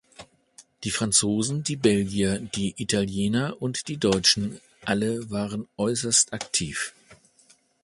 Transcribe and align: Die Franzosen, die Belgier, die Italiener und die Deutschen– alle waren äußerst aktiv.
Die 0.83 0.89
Franzosen, 0.89 1.63
die 1.63 1.75
Belgier, 1.75 2.39
die 2.39 2.73
Italiener 2.81 3.61
und 3.61 3.87
die 3.87 3.97
Deutschen– 3.97 4.59
alle 4.83 5.29
waren 5.29 5.67
äußerst 5.77 6.33
aktiv. 6.33 6.95